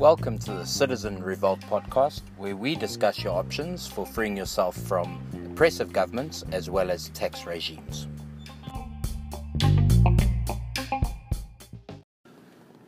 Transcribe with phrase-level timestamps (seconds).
[0.00, 5.20] Welcome to the Citizen Revolt podcast, where we discuss your options for freeing yourself from
[5.46, 8.08] oppressive governments as well as tax regimes.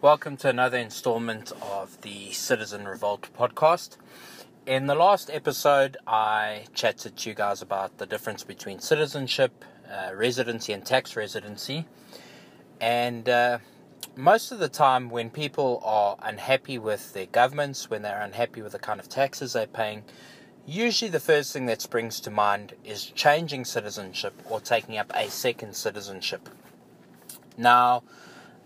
[0.00, 3.96] Welcome to another installment of the Citizen Revolt podcast.
[4.66, 10.12] In the last episode, I chatted to you guys about the difference between citizenship, uh,
[10.16, 11.86] residency, and tax residency.
[12.80, 13.58] And uh,
[14.16, 18.72] most of the time, when people are unhappy with their governments, when they're unhappy with
[18.72, 20.04] the kind of taxes they're paying,
[20.66, 25.30] usually the first thing that springs to mind is changing citizenship or taking up a
[25.30, 26.48] second citizenship.
[27.56, 28.02] Now,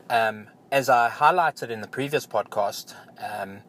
[0.09, 3.61] um, as I highlighted in the previous podcast, um,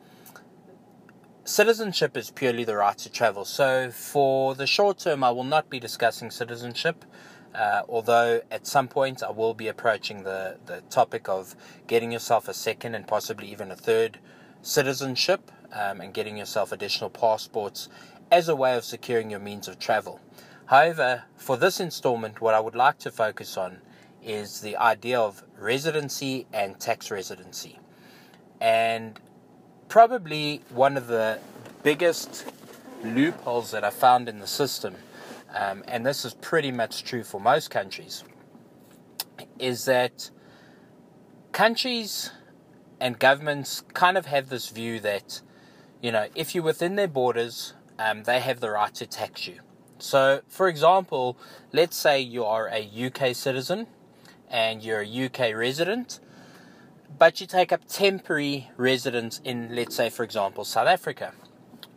[1.43, 3.45] citizenship is purely the right to travel.
[3.45, 7.05] So, for the short term, I will not be discussing citizenship,
[7.53, 11.55] uh, although at some point I will be approaching the, the topic of
[11.87, 14.19] getting yourself a second and possibly even a third
[14.61, 17.89] citizenship um, and getting yourself additional passports
[18.31, 20.19] as a way of securing your means of travel.
[20.67, 23.79] However, for this installment, what I would like to focus on
[24.23, 27.79] is the idea of residency and tax residency.
[28.61, 29.19] And
[29.89, 31.39] probably one of the
[31.83, 32.45] biggest
[33.03, 34.95] loopholes that I found in the system,
[35.53, 38.23] um, and this is pretty much true for most countries,
[39.59, 40.29] is that
[41.51, 42.31] countries
[42.99, 45.41] and governments kind of have this view that,
[46.01, 49.59] you know, if you're within their borders, um, they have the right to tax you.
[49.99, 51.37] So, for example,
[51.71, 53.87] let's say you are a UK citizen
[54.49, 56.19] and you're a UK resident,
[57.17, 61.33] but you take up temporary residence in, let's say, for example, South Africa.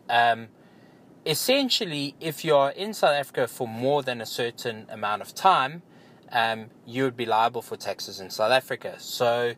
[0.08, 0.48] Um,
[1.27, 5.83] essentially, if you're in South Africa for more than a certain amount of time,
[6.33, 8.97] um, you would be liable for taxes in South Africa.
[8.98, 9.55] So,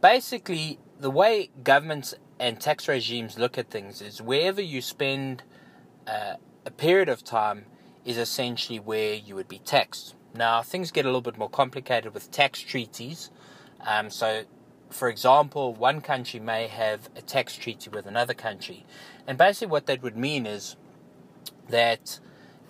[0.00, 5.42] basically, the way governments and tax regimes look at things is wherever you spend
[6.06, 6.34] uh,
[6.66, 7.66] a period of time
[8.04, 10.14] is essentially where you would be taxed.
[10.34, 13.30] Now, things get a little bit more complicated with tax treaties.
[13.86, 14.44] Um, so,
[14.90, 18.86] for example, one country may have a tax treaty with another country.
[19.26, 20.76] And basically, what that would mean is
[21.70, 22.20] that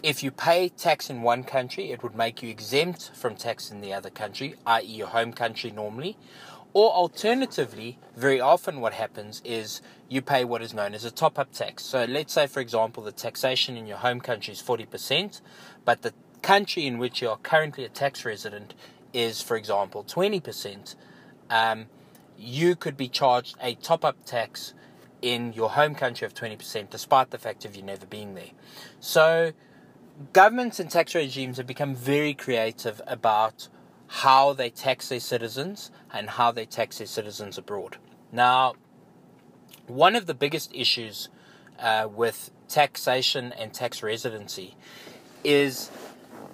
[0.03, 3.81] if you pay tax in one country, it would make you exempt from tax in
[3.81, 6.17] the other country, i.e., your home country normally.
[6.73, 11.39] Or alternatively, very often what happens is you pay what is known as a top
[11.39, 11.85] up tax.
[11.85, 15.41] So let's say, for example, the taxation in your home country is 40%,
[15.85, 18.75] but the country in which you are currently a tax resident
[19.13, 20.95] is, for example, 20%,
[21.51, 21.87] um,
[22.39, 24.73] you could be charged a top up tax
[25.23, 28.51] in your home country of 20%, despite the fact of you never being there.
[29.01, 29.53] So,
[30.33, 33.69] governments and tax regimes have become very creative about
[34.09, 37.97] how they tax their citizens and how they tax their citizens abroad.
[38.33, 38.75] Now,
[39.87, 41.29] one of the biggest issues
[41.79, 44.77] uh, with taxation and tax residency
[45.45, 45.91] is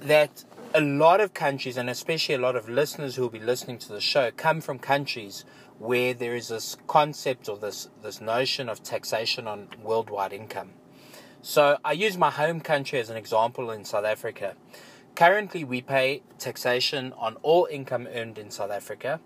[0.00, 0.44] that
[0.75, 3.88] a lot of countries, and especially a lot of listeners who will be listening to
[3.88, 5.44] the show, come from countries
[5.79, 10.71] where there is this concept or this, this notion of taxation on worldwide income.
[11.43, 14.57] So I use my home country as an example in South Africa.
[15.15, 19.21] Currently, we pay taxation on all income earned in South Africa,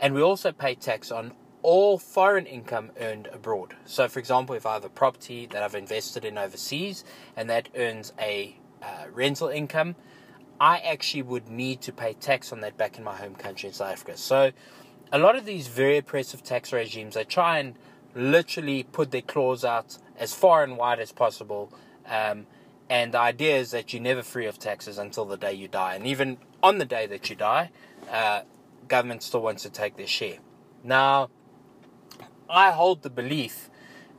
[0.00, 1.32] and we also pay tax on
[1.62, 3.74] all foreign income earned abroad.
[3.86, 7.04] So, for example, if I have a property that I've invested in overseas
[7.36, 9.96] and that earns a uh, rental income,
[10.60, 13.74] I actually would need to pay tax on that back in my home country in
[13.74, 14.16] South Africa.
[14.16, 14.52] So,
[15.14, 17.76] a lot of these very oppressive tax regimes, they try and
[18.16, 21.72] literally put their claws out as far and wide as possible.
[22.04, 22.48] Um,
[22.90, 25.94] and the idea is that you're never free of taxes until the day you die.
[25.94, 27.70] And even on the day that you die,
[28.10, 28.40] uh,
[28.88, 30.38] government still wants to take their share.
[30.82, 31.30] Now,
[32.50, 33.70] I hold the belief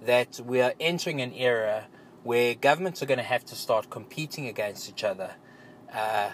[0.01, 1.87] that we are entering an era
[2.23, 5.31] where governments are going to have to start competing against each other
[5.93, 6.29] uh,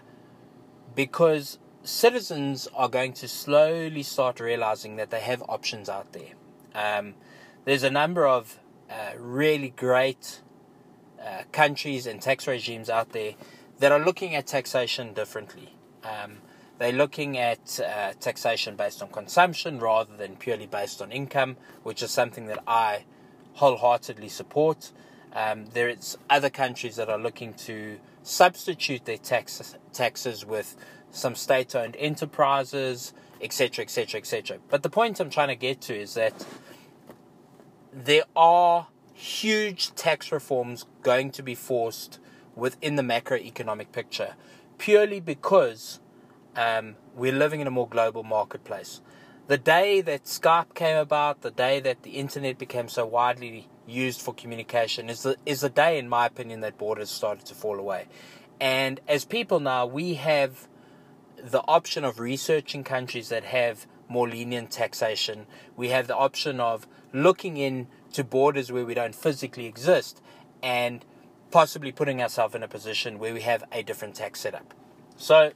[0.95, 6.33] because citizens are going to slowly start realizing that they have options out there.
[6.73, 7.15] Um,
[7.65, 8.59] there's a number of
[8.89, 10.41] uh, really great
[11.23, 13.33] uh, countries and tax regimes out there
[13.79, 15.75] that are looking at taxation differently.
[16.03, 16.37] Um,
[16.77, 22.01] they're looking at uh, taxation based on consumption rather than purely based on income, which
[22.01, 23.05] is something that I
[23.53, 24.91] wholeheartedly support.
[25.33, 30.75] Um, there's other countries that are looking to substitute their tax, taxes with
[31.11, 34.57] some state owned enterprises, etc., etc., etc.
[34.69, 36.45] But the point I'm trying to get to is that
[37.93, 42.19] there are huge tax reforms going to be forced
[42.55, 44.35] within the macroeconomic picture
[44.77, 45.99] purely because
[46.55, 48.99] um, we're living in a more global marketplace.
[49.47, 54.21] the day that Skype came about, the day that the internet became so widely used
[54.21, 57.77] for communication, is the is the day, in my opinion, that borders started to fall
[57.77, 58.07] away.
[58.59, 60.67] And as people now, we have
[61.43, 65.47] the option of researching countries that have more lenient taxation.
[65.75, 70.21] We have the option of looking into borders where we don't physically exist
[70.61, 71.03] and
[71.49, 74.73] possibly putting ourselves in a position where we have a different tax setup.
[75.17, 75.51] So,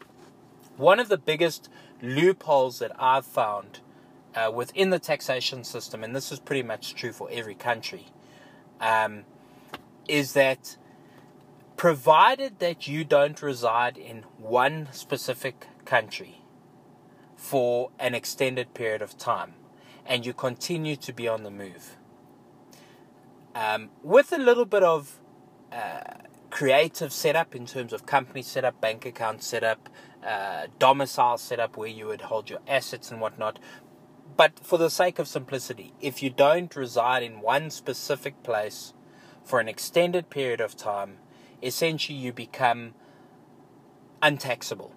[0.77, 1.69] one of the biggest
[2.01, 3.79] loopholes that I've found
[4.35, 8.07] uh, within the taxation system, and this is pretty much true for every country,
[8.81, 9.23] um,
[10.07, 10.77] is that
[11.77, 16.41] provided that you don't reside in one specific country
[17.35, 19.53] for an extended period of time
[20.05, 21.97] and you continue to be on the move,
[23.55, 25.19] um, with a little bit of
[25.71, 26.01] uh,
[26.49, 29.89] creative setup in terms of company setup, bank account setup,
[30.25, 33.59] uh, domicile setup where you would hold your assets and whatnot.
[34.37, 38.93] But for the sake of simplicity, if you don't reside in one specific place
[39.43, 41.17] for an extended period of time,
[41.61, 42.93] essentially you become
[44.21, 44.94] untaxable.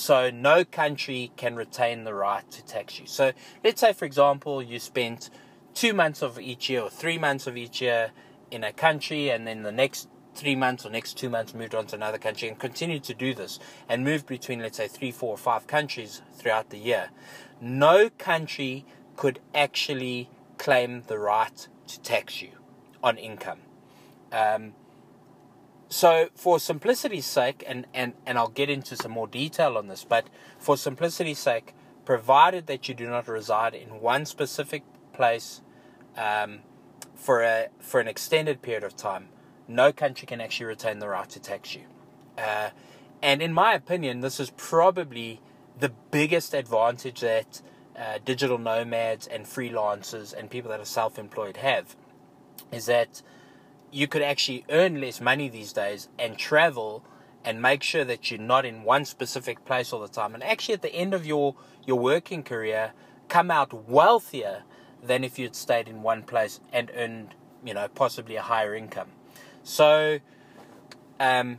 [0.00, 3.06] So no country can retain the right to tax you.
[3.06, 3.32] So
[3.62, 5.28] let's say, for example, you spent
[5.74, 8.12] two months of each year or three months of each year
[8.50, 11.86] in a country, and then the next three months or next two months moved on
[11.88, 13.58] to another country and continued to do this
[13.90, 17.10] and moved between, let's say, three, four, or five countries throughout the year.
[17.60, 18.86] No country
[19.16, 22.52] could actually claim the right to tax you
[23.02, 23.60] on income.
[24.32, 24.72] Um,
[25.92, 30.04] so, for simplicity's sake, and, and, and I'll get into some more detail on this,
[30.04, 35.62] but for simplicity's sake, provided that you do not reside in one specific place
[36.16, 36.60] um,
[37.14, 39.28] for a for an extended period of time,
[39.66, 41.82] no country can actually retain the right to tax you.
[42.38, 42.70] Uh,
[43.20, 45.40] and in my opinion, this is probably
[45.78, 47.62] the biggest advantage that
[47.98, 51.96] uh, digital nomads and freelancers and people that are self-employed have,
[52.72, 53.22] is that
[53.92, 57.04] you could actually earn less money these days and travel
[57.44, 60.34] and make sure that you're not in one specific place all the time.
[60.34, 61.54] And actually, at the end of your
[61.86, 62.92] your working career,
[63.28, 64.62] come out wealthier
[65.02, 67.34] than if you'd stayed in one place and earned,
[67.64, 69.08] you know, possibly a higher income.
[69.62, 70.18] So,
[71.18, 71.58] um,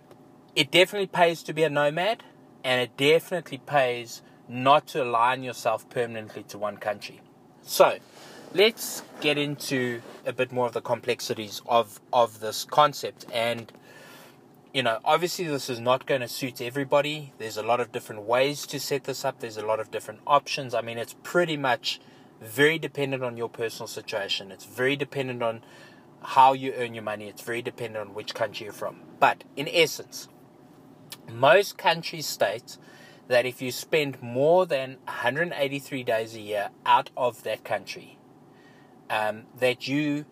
[0.55, 2.23] it definitely pays to be a nomad,
[2.63, 7.21] and it definitely pays not to align yourself permanently to one country.
[7.63, 7.97] So,
[8.53, 13.25] let's get into a bit more of the complexities of of this concept.
[13.33, 13.71] And
[14.73, 17.33] you know obviously this is not going to suit everybody.
[17.37, 19.39] There's a lot of different ways to set this up.
[19.39, 20.73] There's a lot of different options.
[20.73, 22.01] I mean it's pretty much
[22.41, 24.51] very dependent on your personal situation.
[24.51, 25.63] It's very dependent on
[26.23, 27.27] how you earn your money.
[27.27, 29.01] It's very dependent on which country you're from.
[29.19, 30.27] But in essence
[31.31, 32.77] most countries state
[33.27, 38.17] that if you spend more than 183 days a year out of that country
[39.11, 40.25] um, that you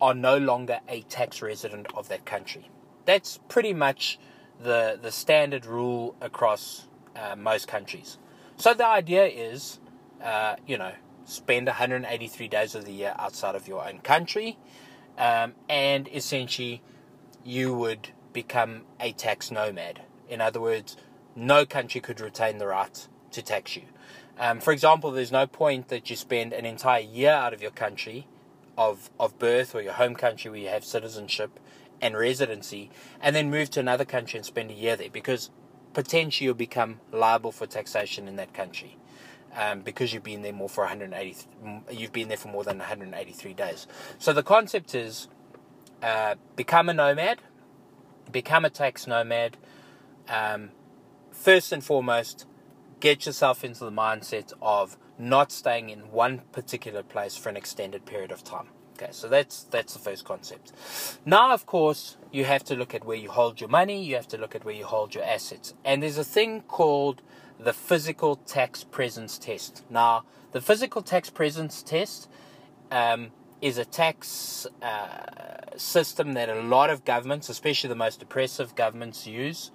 [0.00, 2.70] are no longer a tax resident of that country.
[3.06, 4.18] That's pretty much
[4.60, 6.86] the the standard rule across
[7.16, 8.18] uh, most countries.
[8.56, 9.80] So the idea is,
[10.22, 10.92] uh, you know,
[11.24, 14.58] spend 183 days of the year outside of your own country,
[15.16, 16.82] um, and essentially,
[17.44, 20.02] you would become a tax nomad.
[20.28, 20.96] In other words,
[21.34, 23.82] no country could retain the right to tax you.
[24.38, 27.72] Um, for example, there's no point that you spend an entire year out of your
[27.72, 28.26] country
[28.76, 31.58] of, of birth or your home country where you have citizenship
[32.00, 35.50] and residency and then move to another country and spend a year there because
[35.94, 38.96] potentially you'll become liable for taxation in that country
[39.56, 41.48] um, because you've been there more for 180
[41.90, 45.26] you've been there for more than 183 days so the concept is
[46.02, 47.40] uh, become a nomad
[48.30, 49.56] become a tax nomad
[50.28, 50.70] um,
[51.32, 52.46] first and foremost
[53.00, 58.06] get yourself into the mindset of not staying in one particular place for an extended
[58.06, 58.68] period of time.
[58.94, 60.72] Okay, so that's that's the first concept.
[61.24, 64.02] Now, of course, you have to look at where you hold your money.
[64.02, 67.22] You have to look at where you hold your assets, and there's a thing called
[67.60, 69.84] the physical tax presence test.
[69.88, 72.28] Now, the physical tax presence test
[72.90, 78.74] um, is a tax uh, system that a lot of governments, especially the most oppressive
[78.74, 79.70] governments, use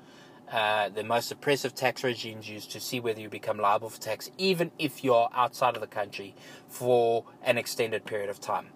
[0.53, 4.29] uh, the most oppressive tax regimes use to see whether you become liable for tax,
[4.37, 6.35] even if you're outside of the country
[6.67, 8.67] for an extended period of time.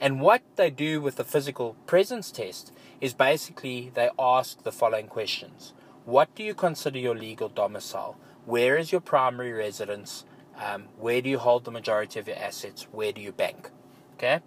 [0.00, 5.08] And what they do with the physical presence test is basically they ask the following
[5.08, 5.72] questions
[6.04, 8.16] What do you consider your legal domicile?
[8.46, 10.24] Where is your primary residence?
[10.56, 12.86] Um, where do you hold the majority of your assets?
[12.92, 13.70] Where do you bank?
[14.14, 14.38] Okay?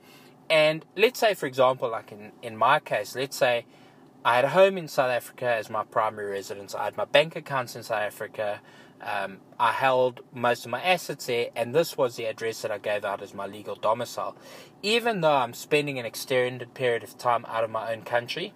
[0.49, 3.65] And let's say, for example, like in, in my case, let's say
[4.27, 6.75] I had a home in South Africa as my primary residence.
[6.75, 8.59] I had my bank accounts in South Africa.
[8.99, 12.77] Um, I held most of my assets there, and this was the address that I
[12.77, 14.35] gave out as my legal domicile.
[14.83, 18.53] Even though I'm spending an extended period of time out of my own country,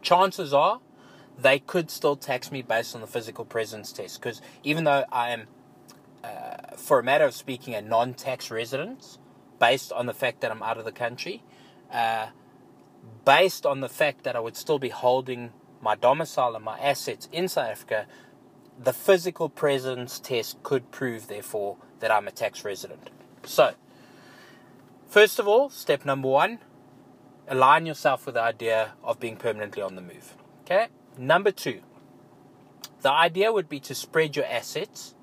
[0.00, 0.80] chances are
[1.36, 4.18] they could still tax me based on the physical presence test.
[4.18, 5.48] Because even though I am,
[6.24, 9.18] uh, for a matter of speaking, a non tax resident,
[9.58, 11.42] based on the fact that I'm out of the country,
[11.92, 12.28] uh,
[13.24, 17.28] based on the fact that I would still be holding my domicile and my assets
[17.32, 18.06] in South Africa,
[18.78, 23.10] the physical presence test could prove, therefore, that I'm a tax resident.
[23.44, 23.74] So,
[25.08, 26.58] first of all, step number one
[27.48, 30.34] align yourself with the idea of being permanently on the move.
[30.62, 30.86] Okay?
[31.18, 31.80] Number two,
[33.02, 35.14] the idea would be to spread your assets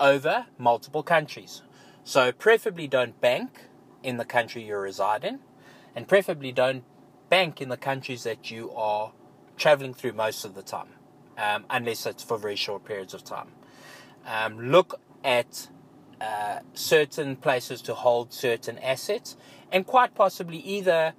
[0.00, 1.62] over multiple countries.
[2.02, 3.66] So, preferably don't bank
[4.02, 5.40] in the country you reside in,
[5.94, 6.84] and preferably don't
[7.30, 9.12] bank in the countries that you are
[9.56, 10.88] traveling through most of the time
[11.40, 13.48] um, unless it's for very short periods of time.
[14.26, 15.68] Um, look at
[16.20, 19.36] uh, certain places to hold certain assets,
[19.72, 21.14] and quite possibly either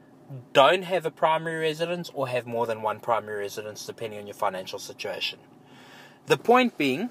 [0.53, 4.35] don't have a primary residence or have more than one primary residence, depending on your
[4.35, 5.39] financial situation.
[6.27, 7.09] The point being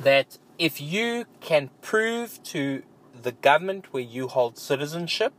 [0.00, 2.82] that if you can prove to
[3.20, 5.34] the government where you hold citizenship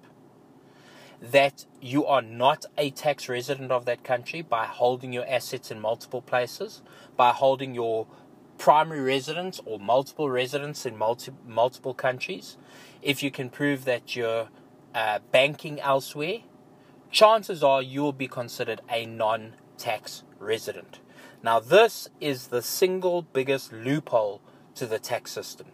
[1.24, 5.80] that you are not a tax resident of that country by holding your assets in
[5.80, 6.82] multiple places,
[7.16, 8.08] by holding your
[8.58, 12.58] primary residence or multiple residence in multi- multiple countries.
[13.02, 14.50] If you can prove that you're
[14.94, 16.40] uh, banking elsewhere,
[17.10, 21.00] chances are you will be considered a non tax resident.
[21.42, 24.42] Now, this is the single biggest loophole
[24.76, 25.68] to the tax system.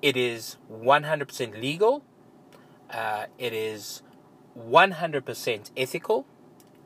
[0.00, 2.04] It is 100% legal.
[2.90, 4.02] Uh, it is
[4.58, 6.26] 100% ethical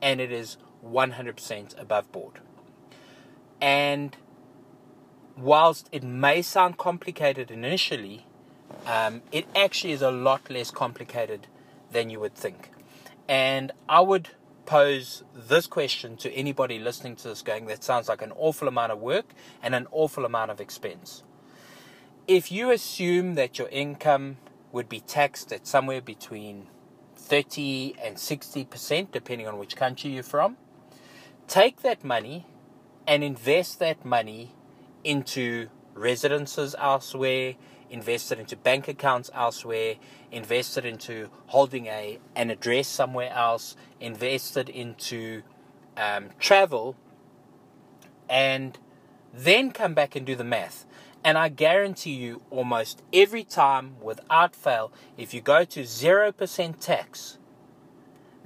[0.00, 2.40] and it is 100% above board.
[3.60, 4.16] And
[5.36, 8.26] whilst it may sound complicated initially,
[8.86, 11.46] um, it actually is a lot less complicated
[11.90, 12.70] than you would think.
[13.28, 14.30] And I would
[14.66, 18.92] pose this question to anybody listening to this going, that sounds like an awful amount
[18.92, 19.32] of work
[19.62, 21.22] and an awful amount of expense.
[22.26, 24.36] If you assume that your income
[24.70, 26.66] would be taxed at somewhere between
[27.28, 30.56] 30 and 60%, depending on which country you're from.
[31.46, 32.46] Take that money
[33.06, 34.52] and invest that money
[35.04, 37.54] into residences elsewhere,
[37.90, 39.96] invest it into bank accounts elsewhere,
[40.32, 45.42] invest it into holding a, an address somewhere else, invest it into
[45.96, 46.96] um, travel,
[48.28, 48.78] and
[49.32, 50.86] then come back and do the math.
[51.24, 57.38] And I guarantee you, almost every time, without fail, if you go to 0% tax,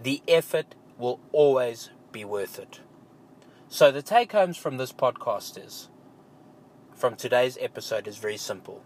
[0.02, 2.80] the effort will always be worth it.
[3.68, 5.88] So, the take homes from this podcast is
[6.94, 8.82] from today's episode is very simple.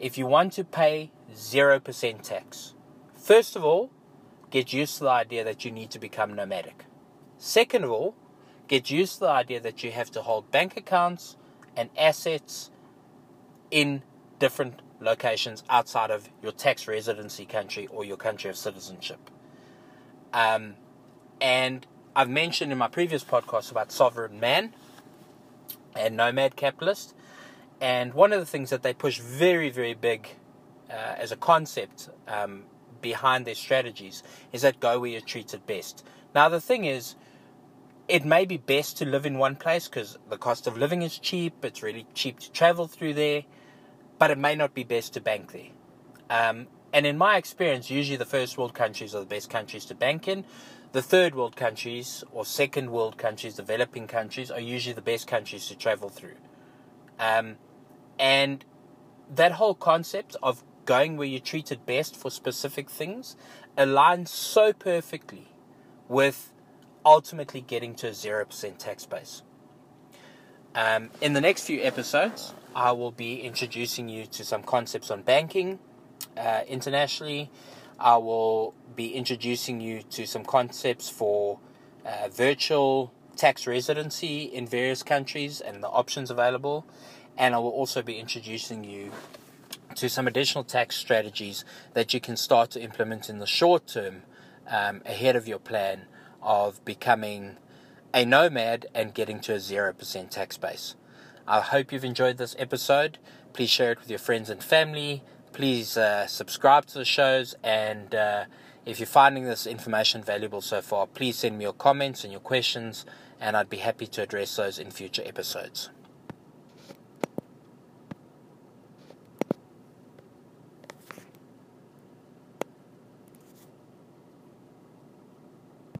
[0.00, 2.74] If you want to pay 0% tax,
[3.14, 3.90] first of all,
[4.50, 6.84] get used to the idea that you need to become nomadic.
[7.38, 8.14] Second of all,
[8.66, 11.36] get used to the idea that you have to hold bank accounts
[11.76, 12.70] and assets
[13.74, 14.00] in
[14.38, 19.18] different locations outside of your tax residency country or your country of citizenship.
[20.32, 20.76] Um,
[21.40, 24.74] and I've mentioned in my previous podcast about sovereign man
[25.96, 27.16] and nomad capitalist.
[27.80, 30.28] And one of the things that they push very, very big
[30.88, 32.66] uh, as a concept um,
[33.02, 36.06] behind their strategies is that go where you're treated best.
[36.32, 37.16] Now, the thing is,
[38.06, 41.18] it may be best to live in one place because the cost of living is
[41.18, 43.42] cheap, it's really cheap to travel through there
[44.18, 45.70] but it may not be best to bank there.
[46.30, 49.94] Um, and in my experience, usually the first world countries are the best countries to
[49.94, 50.44] bank in.
[50.92, 55.66] The third world countries or second world countries, developing countries, are usually the best countries
[55.68, 56.36] to travel through.
[57.18, 57.56] Um,
[58.18, 58.64] and
[59.34, 63.36] that whole concept of going where you're treated best for specific things
[63.76, 65.48] aligns so perfectly
[66.08, 66.52] with
[67.04, 69.42] ultimately getting to a 0% tax base.
[70.74, 75.22] Um, in the next few episodes, I will be introducing you to some concepts on
[75.22, 75.78] banking
[76.36, 77.50] uh, internationally.
[78.00, 81.60] I will be introducing you to some concepts for
[82.04, 86.84] uh, virtual tax residency in various countries and the options available.
[87.38, 89.12] And I will also be introducing you
[89.94, 94.22] to some additional tax strategies that you can start to implement in the short term
[94.68, 96.06] um, ahead of your plan
[96.42, 97.58] of becoming
[98.14, 100.94] a nomad and getting to a 0% tax base.
[101.48, 103.18] I hope you've enjoyed this episode.
[103.52, 105.24] Please share it with your friends and family.
[105.52, 107.56] Please uh, subscribe to the shows.
[107.64, 108.44] And uh,
[108.86, 112.40] if you're finding this information valuable so far, please send me your comments and your
[112.40, 113.04] questions,
[113.40, 115.90] and I'd be happy to address those in future episodes.